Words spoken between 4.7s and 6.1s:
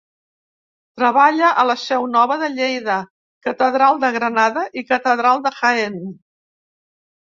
i Catedral de Jaén.